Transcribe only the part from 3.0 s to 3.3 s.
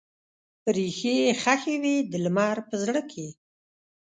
کې